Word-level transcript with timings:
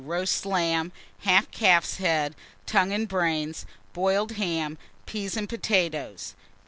Roast 0.03 0.47
lamb, 0.47 0.91
half 1.19 1.51
calf's 1.51 1.97
head, 1.97 2.33
tongue 2.65 2.91
and 2.91 3.07
brains, 3.07 3.67
boiled 3.93 4.31
ham, 4.31 4.79
peas 5.05 5.37
and 5.37 5.47
potatoes. 5.47 6.33